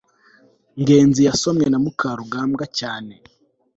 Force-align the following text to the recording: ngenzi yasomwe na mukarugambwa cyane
ngenzi 0.81 1.21
yasomwe 1.27 1.65
na 1.69 1.77
mukarugambwa 1.83 2.65
cyane 2.79 3.13